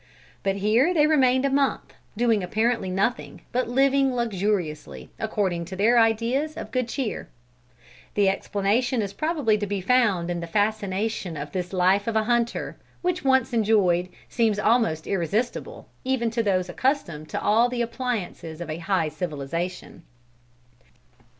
But 0.41 0.55
here 0.55 0.95
they 0.95 1.05
remained 1.05 1.45
a 1.45 1.49
month, 1.51 1.93
doing 2.17 2.41
apparently 2.43 2.89
nothing, 2.89 3.41
but 3.51 3.69
living 3.69 4.15
luxuriously, 4.15 5.11
according 5.19 5.65
to 5.65 5.75
their 5.75 5.99
ideas 5.99 6.57
of 6.57 6.71
good 6.71 6.87
cheer. 6.87 7.29
The 8.15 8.27
explanation 8.27 9.03
is 9.03 9.13
probably 9.13 9.59
to 9.59 9.67
be 9.67 9.79
found 9.79 10.31
in 10.31 10.39
the 10.39 10.47
fascination 10.47 11.37
of 11.37 11.51
this 11.51 11.71
life 11.71 12.07
of 12.07 12.15
a 12.15 12.23
hunter, 12.23 12.77
which 13.03 13.23
once 13.23 13.53
enjoyed, 13.53 14.09
seems 14.27 14.57
almost 14.57 15.05
irresistible, 15.05 15.87
even 16.03 16.31
to 16.31 16.41
those 16.41 16.67
accustomed 16.67 17.29
to 17.29 17.39
all 17.39 17.69
the 17.69 17.83
appliances 17.83 18.59
of 18.59 18.71
a 18.71 18.79
high 18.79 19.07
civilization. 19.09 20.01